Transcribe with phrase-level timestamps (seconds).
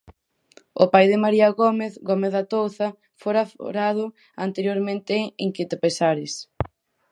[0.83, 2.87] O pai de María Gómez, Gómez da Touza,
[3.21, 4.05] fora aforado
[4.47, 6.33] anteriormente en Quitapesares.